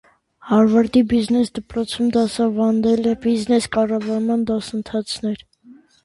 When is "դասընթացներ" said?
4.53-5.45